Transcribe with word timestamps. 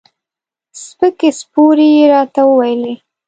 سپکې 0.83 1.29
سپورې 1.39 1.87
یې 1.97 2.05
راته 2.13 2.41
وویلې. 2.45 2.93